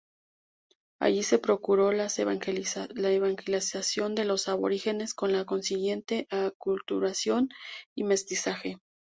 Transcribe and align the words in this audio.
Allí 0.99 1.21
se 1.21 1.37
procuró 1.37 1.91
la 1.91 2.07
evangelización 2.17 4.15
de 4.15 4.25
los 4.25 4.47
aborígenes, 4.47 5.13
con 5.13 5.31
la 5.31 5.45
consiguiente 5.45 6.25
aculturación 6.31 7.49
y 7.95 8.03
mestizaje. 8.05 8.79